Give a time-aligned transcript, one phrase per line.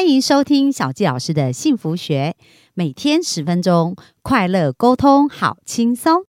[0.00, 2.34] 欢迎收听小纪老师的幸福学，
[2.72, 6.24] 每天十分钟，快乐沟通，好轻松。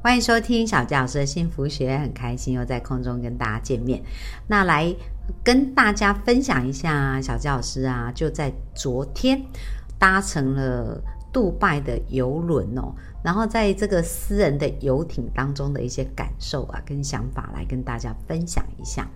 [0.00, 4.02] 欢迎收听小纪老师的幸福学，很开心又在空中跟大家见面。
[4.48, 4.96] 那来
[5.44, 9.44] 跟大家分享一下，小纪老师啊，就在昨天。
[9.98, 11.00] 搭乘了
[11.32, 19.08] 杜拜的游轮哦，然后在这个私人的游艇当中的一些感受啊，跟想法来跟大家分享一下。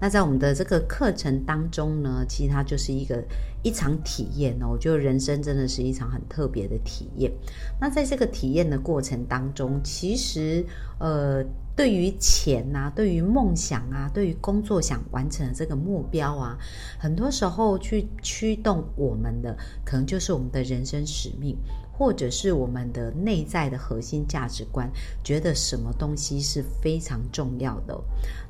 [0.00, 3.22] 那在我们的这个课程当中呢，其实它就是一个
[3.62, 4.68] 一场体验哦。
[4.72, 7.32] 我觉得人生真的是一场很特别的体验。
[7.80, 10.64] 那在这个体验的过程当中，其实
[10.98, 11.44] 呃。
[11.76, 16.56] 对于钱呐，对于梦想啊，对于工作想完成的这个目标啊，
[16.98, 21.54] 很多时候去驱动我们的，可能就是我们的人生使命，
[21.96, 24.90] 或者是我们的内在的核心价值观，
[25.24, 27.98] 觉得什么东西是非常重要的。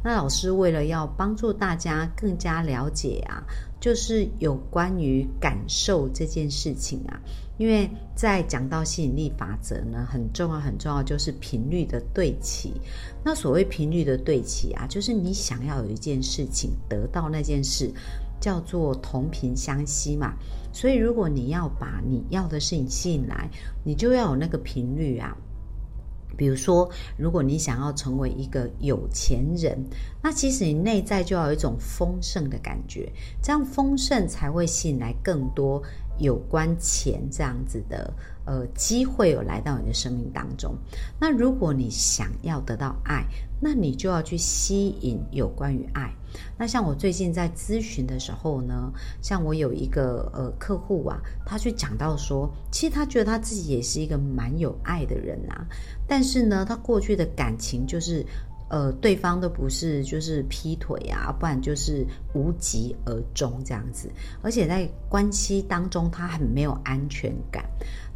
[0.03, 3.43] 那老师为了要帮助大家更加了解啊，
[3.81, 7.21] 就是有关于感受这件事情啊。
[7.59, 12.75] 因为在讲到吸引力法则呢，很重要很重要就是频率的对齐。
[13.25, 17.91] 那所谓频率的对齐啊，就是你想要有一件事情得到那件事，
[18.41, 20.35] 叫做同频相吸嘛。
[20.73, 23.51] 所以如果你要把你要的事情吸引来，
[23.85, 25.37] 你就要有那个频率啊。
[26.37, 29.79] 比如说，如果你想要成为一个有钱人，
[30.23, 33.11] 那其实你内在就要有一种丰盛的感觉，
[33.43, 35.83] 这样丰盛才会吸引来更多。
[36.19, 38.11] 有关钱这样子的
[38.47, 40.75] 呃机会有来到你的生命当中，
[41.21, 43.27] 那如果你想要得到爱，
[43.61, 46.11] 那你就要去吸引有关于爱。
[46.59, 55.67] 那像我最近在咨询的时候呢，像我有一个呃客户啊，他去讲到说，其实他觉得他自己也是一个蛮有爱的人啊，
[56.07, 58.25] 但是呢，他过去的感情就是。
[58.69, 62.05] 呃，对方都不是就是劈腿啊，不然就是
[62.35, 64.11] 无疾而终这样子，
[64.43, 67.65] 而且在关系当中他很没有安全感。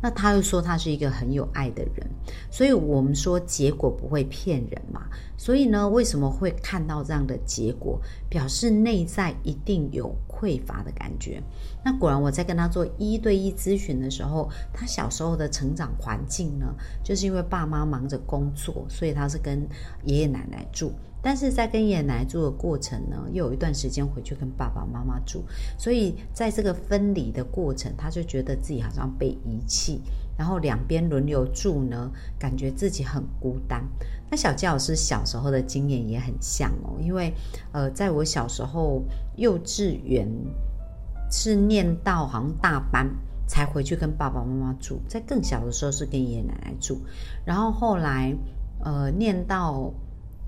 [0.03, 2.06] 那他又说他是一个很有爱的人，
[2.50, 5.03] 所以我们说结果不会骗人嘛。
[5.37, 8.00] 所以呢，为什么会看到这样的结果？
[8.28, 11.43] 表示内在一定有匮乏的感觉。
[11.84, 16.66] 那果然我在跟他做一对一咨询的时候，他小时候的成长环境呢，
[17.03, 19.66] 就是因为爸妈忙着工作，所以他是跟
[20.05, 20.93] 爷爷奶奶住。
[21.22, 25.42] 但是在跟爷爷奶奶住的过程呢，又有一段时间回去跟爸爸妈妈住，
[25.78, 30.00] 所以在这个分离的过程，他就觉得自己好像被遗弃，
[30.38, 33.84] 然后两边轮流住呢，感觉自己很孤单。
[34.30, 37.34] 那小纪老师小时候的经验也很像哦，因为
[37.72, 39.03] 呃，在我小时候
[39.36, 40.26] 幼稚园
[41.30, 43.06] 是念到好像大班
[43.47, 46.98] 才回去跟爸爸妈妈住，在更小的时候是跟爷爷奶奶住，
[47.44, 48.34] 然后后来
[48.82, 49.92] 呃念到。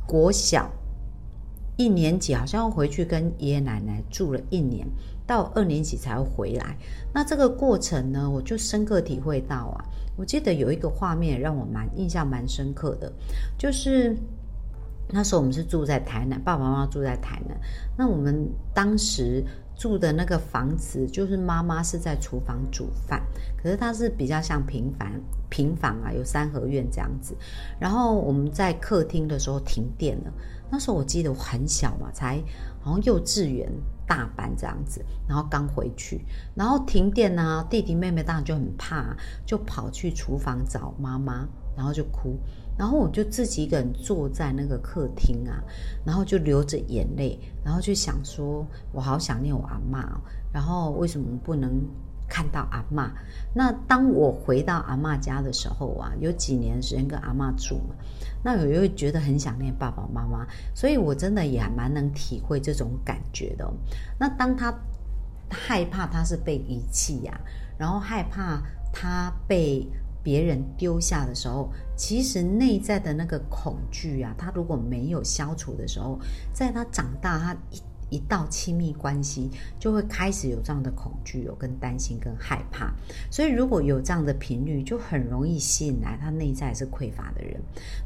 [0.07, 0.71] 国小
[1.77, 4.87] 一年级好像要回去跟爷爷奶奶住了一年，
[5.27, 6.77] 到二年级才回来。
[7.15, 9.85] 那这个过程呢，我就深刻体会到啊，
[10.17, 13.11] 我记得有一个画面让我蛮印象蛮深刻的，
[13.57, 14.17] 就是
[15.09, 17.59] 那时候我们是住在台南，爸爸妈妈住在台南。
[17.97, 19.43] 那我们当时
[19.77, 23.23] 住的那个房子，就是妈妈是在厨房煮饭，
[23.63, 25.11] 可是它是比较像平房。
[25.51, 27.37] 平房啊，有三合院这样子。
[27.79, 30.33] 然后我们在客厅的时候停电了。
[30.71, 32.43] 那时候我记得我很小嘛，才
[32.81, 33.71] 好像幼稚园
[34.07, 35.05] 大班这样子。
[35.29, 36.25] 然后刚回去，
[36.55, 41.47] 然后停电呢，弟弟妹妹当然就很怕，就跑去厨房找妈妈，
[41.77, 42.39] 然后就哭。
[42.79, 45.63] 然后我就自己一个人坐在那个客厅啊，
[46.05, 50.21] 然后就流着眼泪，然后就想说，我好想念我阿妈。
[50.53, 51.83] 然后为什么不能？
[52.33, 53.13] 看到阿妈，
[53.55, 57.95] 那当我回到阿妈家的时候啊，有几年时间跟阿妈住嘛，
[58.43, 63.71] 那我又觉得很想念爸爸妈妈，所以我真的也蛮能体会这种感觉的。
[64.19, 64.73] 那当他
[65.51, 67.39] 害怕他是被遗弃呀，
[67.77, 69.87] 然后害怕他被
[70.23, 76.19] 别人丢下的时候，其实内在的那个恐惧啊，他如果没有消除的时候，
[76.55, 77.83] 在他长大，他一。
[78.13, 82.93] 一到亲密关系，就会开始有这样的恐惧，有跟担心、跟害怕。
[83.31, 87.59] 所以如果有这样的频率，就很容易吸引来他内在是匮乏的人。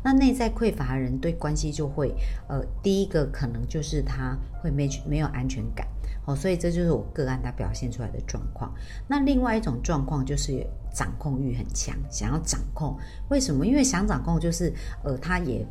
[0.04, 2.14] 那内在匮乏的人对关系就会，
[2.48, 5.84] 呃，第一个可能就是他会没没有安全感。
[6.24, 8.72] 哦，所以这就是我个案他表现出来的状况。
[9.08, 10.64] 那另外一种状况就是
[10.94, 12.96] 掌控欲很强，想要掌控。
[13.28, 13.66] 为什么？
[13.66, 14.72] 因为想掌控就是，
[15.02, 15.66] 呃，他也。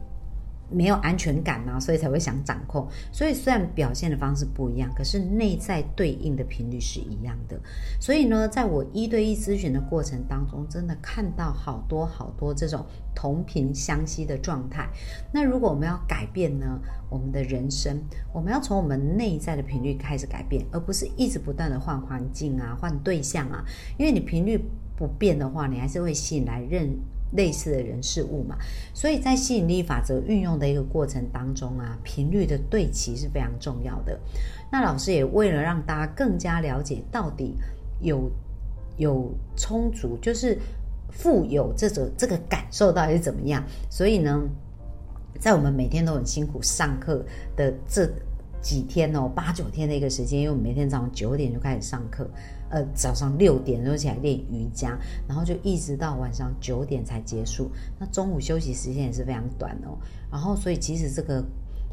[0.69, 2.87] 没有安全感啊，所以才会想掌控。
[3.11, 7.59] 所以虽然表现的方式不一样，可是内在对应的频率是一样的。
[7.99, 14.89] 所以呢，在我一对一咨询的过程当中，真的看到好多好多这种同频相吸的状态。
[15.31, 16.79] 那如果我们要改变呢，
[17.09, 18.01] 我们的人生，
[18.33, 23.63] 我们要从我们内在的频率开始改变，而不是一直不断的换环境啊、换对象啊。
[23.97, 24.59] 因为你频率
[24.97, 26.97] 不变的话，你还是会吸引来认。
[27.31, 28.57] 类似的人事物嘛，
[28.93, 34.17] 所以在吸引力法则运用的一个过程当中啊，频率的对齐是非常重要的。
[34.71, 37.55] 那老师也为了让大家更加了解到底
[38.01, 38.31] 有
[38.97, 40.57] 有充足，就是
[41.11, 44.41] 富有这种这个感受到底是怎么样，所以呢，
[45.39, 47.25] 在我们每天都很辛苦上课
[47.55, 48.09] 的这
[48.65, 52.27] 几天哦，八九天的一个时间，因为我们每天早上九点就开始上课。
[52.71, 54.97] 呃，早上六点就起来练瑜伽，
[55.27, 57.69] 然后就一直到晚上九点才结束。
[57.99, 59.95] 那中午休息时间也是非常短哦。
[60.31, 61.45] 然后，所以其实这个。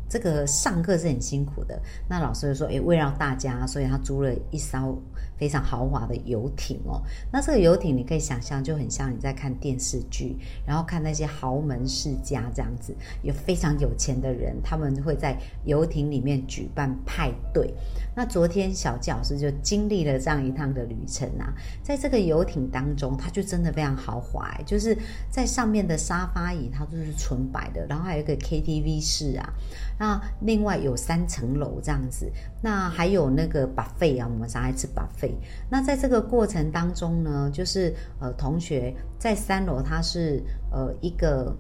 [0.09, 5.01] 这个上课是很辛苦的，那老师就说，诶，为了大家，所以他租了一艘
[5.43, 7.03] 非常豪华的游艇哦。
[7.33, 17.75] 那这个游艇你可以想象，就很像你在看电视剧，然后看那些豪门世家这样子，有非常有钱的人，他们会在游艇里面举办派对。
[18.15, 21.53] 那昨天小纪老师就经历了这样一趟的旅程啊，
[21.83, 24.97] 在这个游艇当中，它就真的非常豪华，就是
[25.29, 29.53] 在上面的沙发椅它都是纯白的，然后还有一个 KTV 室啊。
[29.99, 32.31] 那另外有三层楼这样子，
[32.63, 35.32] 那还有那个 buffet 啊，我们常爱吃 buffet。
[35.71, 41.55] 那在这个过程当中呢，就是呃，同学在三楼，它是呃一个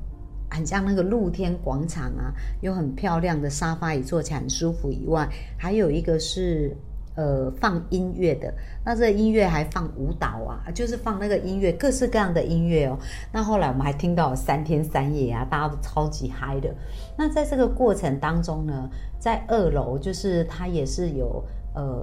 [0.50, 4.90] 很像那个露天广场啊，有很漂亮的沙发椅，坐起来很舒服。
[4.90, 6.76] 以外，还有一个是。
[7.14, 8.50] 呃，放音乐的，
[8.82, 12.98] 那这音乐还放舞蹈啊，就是放那个音乐，各式各样的音乐哦。
[13.30, 16.74] 那后来我们还听到三天三夜啊，大家都超级嗨的。
[17.14, 18.88] 那在这个过程当中呢，
[19.18, 22.02] 在二楼就是它也是有呃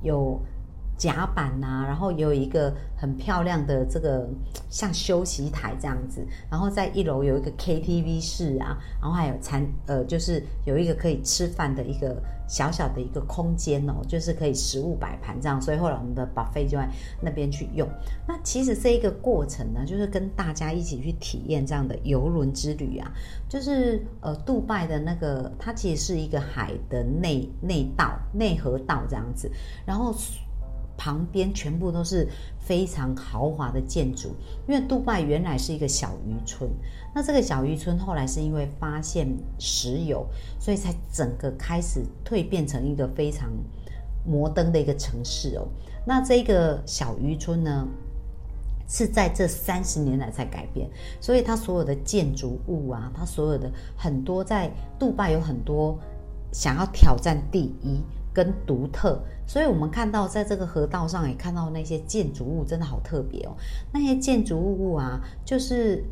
[0.00, 0.40] 有。
[0.96, 4.28] 甲板呐，然后有一个很漂亮的这个
[4.70, 16.88] 像休息台这样子，然后在一楼有一个 KTV 室啊，然后还有餐呃，就是有一个可以吃饭的一个小小的一个空间哦，就是可以食物摆盘这样，所以后来我们的 buffet 就在
[17.20, 17.86] 那边去用。
[18.26, 23.12] 那其实这一个过程呢，就是跟大家一起去体验这样的游轮之旅啊，
[23.48, 29.50] 就是呃，杜拜的那个它其实是一个海的内内道内河道这样子，
[29.84, 30.14] 然后。
[30.96, 32.28] 旁边全部都是
[32.58, 34.30] 非常豪华的建筑，
[34.66, 36.70] 因为杜拜原来是一个小渔村，
[37.14, 39.28] 那这个小渔村后来是因为发现
[39.58, 40.26] 石油，
[40.58, 43.50] 所以才整个开始蜕变成一个非常
[44.24, 45.68] 摩登的一个城市哦。
[46.04, 47.86] 那这个小渔村呢，
[48.88, 50.88] 是在这三十年来才改变，
[51.20, 55.98] 所以它所有的建筑物啊，它所有的很多在杜拜有很多
[56.52, 58.00] 想要挑战第一。
[58.36, 63.56] 跟独特，所以我们看到在这个河道上也看到那些建筑物，真的好特别哦。
[63.94, 66.04] 那些建筑物啊，就是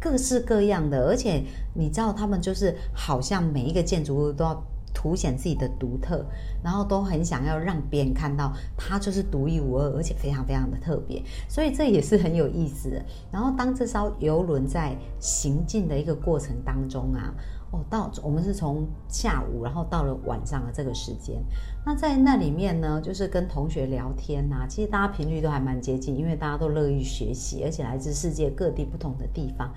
[0.00, 1.40] 各式各样的，而且
[1.74, 4.60] 你知道，他们就是好像每一个建筑物都要
[4.92, 6.26] 凸显自己的独特，
[6.64, 11.22] 然后都很想要让别人看到它就是独一无二，而且非常非常的特别。
[11.48, 13.00] 所以这也是很有意思的。
[13.30, 17.32] 然后当这艘游轮在行进的一个过程当中啊。
[17.70, 21.36] 哦，到我们是从下午，然后到了晚上的这个时间。
[21.84, 24.66] 那在那里面呢，就是跟同学聊天呐。
[24.66, 29.70] 其实大家频率都还蛮接近，因为大家都乐于学习，而且来自世界各地不同的地方。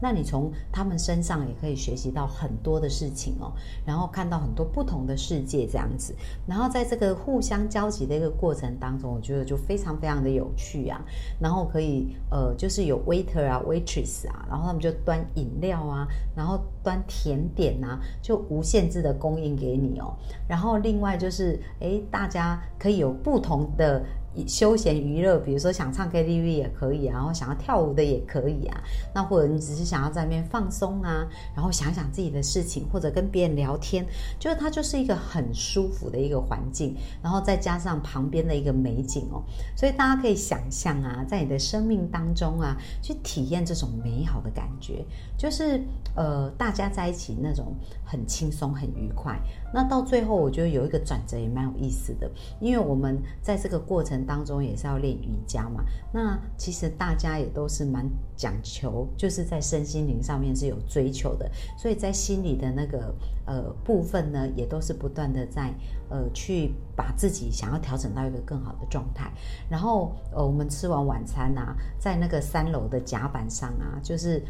[0.00, 3.52] 那你从他们身上也可以学习到很多的事情哦，
[3.84, 6.14] 然后看到很多不同的世界这样子。
[6.46, 11.00] 然后在这个互相交集的一个过程当中，我觉得就非常非常的有趣啊。
[11.40, 17.37] 然后可以呃，就是有 waiter 啊，waitress 啊，然后他们就端饮料啊，然后端甜。
[17.54, 20.14] 点呐，就无限制的供应给你哦。
[20.48, 24.02] 然后另外就是，哎，大家可以有不同的。
[24.46, 28.80] 休闲娱乐，比如说想唱 KTV 也可以啊，然后想要跳舞的也可以啊。
[29.14, 34.06] 那或者你只是想要在那边放松啊，然后想想自己的事情，或者跟别人聊天，
[34.38, 36.94] 就是它就是一个很舒服的一个环境。
[37.22, 39.42] 然后再加上旁边的一个美景哦，
[39.76, 45.04] 所以大家可以想象啊，在你的生命当中啊，去体验这种美好的感觉，
[45.36, 45.82] 就是
[46.14, 49.38] 呃，大家在一起那种很轻松、很愉快。
[49.72, 52.30] 那到最后，我觉得有一个转折也蛮有意思的，
[52.60, 55.82] 因为我们在这个过程当中也是要练瑜伽嘛。
[56.12, 63.14] 那其实大家也都是蛮讲求，就是在身心灵上面是有追求的，所以在心理的那个
[63.46, 65.72] 呃部分呢，也都是不断的在
[66.08, 69.30] 呃去把自己想要调整到一个更好的状态。
[69.68, 74.42] 然后呃，我们吃完晚餐啊，在那个三楼的甲板上啊，就是。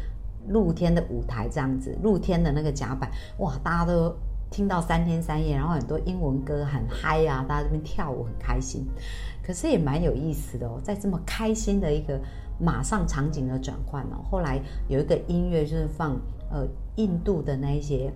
[0.47, 4.15] 露天的舞台这样子，露天的那个甲板，哇，大家都
[4.49, 8.85] 听到三天三夜，然后很多英文歌很嗨啊，大家这边跳舞很开心。
[9.43, 12.19] 可是也蛮有意思的哦，在这么开心的一个
[12.59, 16.15] 马上场景的转换哦，后来有一个音乐就是放
[16.51, 18.11] 呃印度的那一些。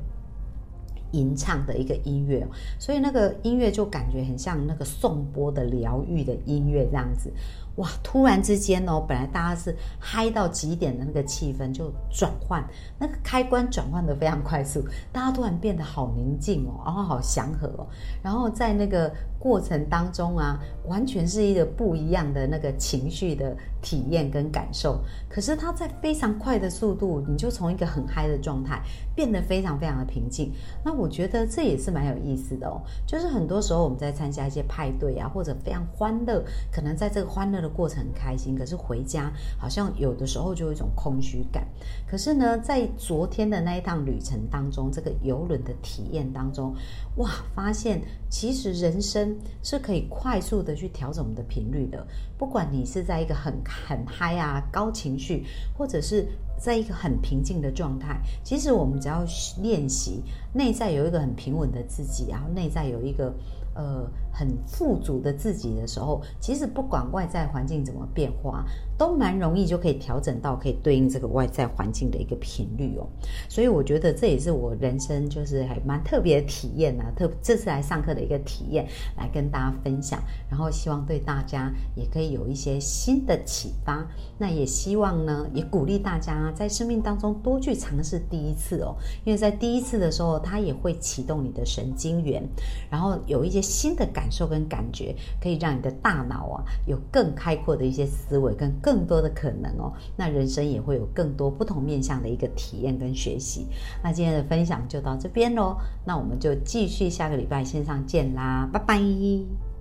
[1.13, 2.45] 吟唱的一个音乐，
[2.77, 7.31] 所以那个音乐就感觉很像那个颂钵的疗愈的音乐这样子。
[7.77, 7.89] 哇！
[8.03, 12.63] 突然之间哦，本来大家是嗨到极点的那个气氛就转换，
[12.99, 17.87] 那个开关转换的非常快速，大家突然变得好宁静哦，然后好祥和哦，
[18.21, 19.11] 然后在那个
[19.43, 20.57] 过程当中啊，
[20.87, 25.01] 完全是一个不一样的那个情绪的体验跟感受。
[25.27, 28.79] 可是它在非常快的速度，你就从一个很嗨的状态
[29.15, 30.53] 变得非常非常的平静。
[30.85, 37.63] 那我觉得这也是蛮有意思的哦，就是很多时候我们在参加一些派对啊，或者非常欢乐，可能在这个欢乐。
[37.63, 41.65] 的过程很开心，可是回家好像有的时候就有一种空虚感。
[42.05, 46.75] 可是呢，在昨天的那一趟旅程当中，这个游轮的体验当中，
[47.15, 52.05] 哇，发现其实人生是可以快速的去调整我们的频率的。
[52.37, 55.45] 不管你是在一个很很嗨啊、高情绪，
[55.77, 59.23] 或者是在一个很平静的状态，其实我们只要
[59.61, 60.23] 练习
[60.53, 63.33] 内在有一个很平稳的自己，然后内在有一个。
[63.75, 68.63] 呃，很富足的自己的时候，其实不管外在环境怎么变化，
[69.03, 73.05] 都蛮容易就可以调整到可以对应这个外在环境的一个频率哦。
[73.49, 77.03] 所以我觉得这也是我人生就是还蛮特别的体验呢。
[77.13, 84.07] 特这次来上课的一个体验，来跟大家分享，然后希望对大家也可以有一些新的启发。
[84.37, 88.95] 那也希望呢，也鼓励大家在生命当中多去尝试第一次哦，
[89.25, 92.41] 因为在第一次的时候，它也会启动你的神经元，
[92.89, 93.61] 然后有一些。
[93.73, 99.91] 新的感受跟感觉，可以让你的大脑啊有更开阔的一些思维，跟更更多的可能哦。
[100.15, 103.65] 那人生也会有更多不同面向的一个体验跟学习。
[104.03, 109.72] 那今天的分享就到这边喽，那我们就继续下个礼拜线上见啦，拜拜。